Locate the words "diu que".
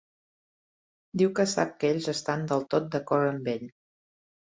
1.23-1.47